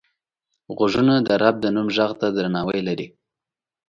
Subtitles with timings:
[0.75, 3.07] غوږونه د رب د نوم غږ ته درناوی لري